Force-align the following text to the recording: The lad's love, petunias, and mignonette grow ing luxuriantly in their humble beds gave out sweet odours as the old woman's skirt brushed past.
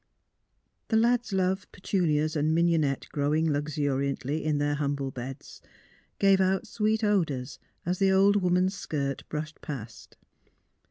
The 0.87 0.97
lad's 0.97 1.31
love, 1.31 1.71
petunias, 1.71 2.35
and 2.35 2.55
mignonette 2.55 3.05
grow 3.11 3.35
ing 3.35 3.51
luxuriantly 3.53 4.43
in 4.43 4.57
their 4.57 4.73
humble 4.73 5.11
beds 5.11 5.61
gave 6.17 6.41
out 6.41 6.65
sweet 6.65 7.03
odours 7.03 7.59
as 7.85 7.99
the 7.99 8.11
old 8.11 8.37
woman's 8.41 8.73
skirt 8.73 9.21
brushed 9.29 9.61
past. 9.61 10.17